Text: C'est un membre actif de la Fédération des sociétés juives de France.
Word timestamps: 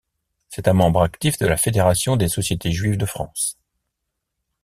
C'est 0.49 0.67
un 0.67 0.73
membre 0.73 1.03
actif 1.03 1.37
de 1.37 1.45
la 1.45 1.57
Fédération 1.57 2.15
des 2.17 2.27
sociétés 2.27 2.71
juives 2.71 2.97
de 2.97 3.05
France. 3.05 3.59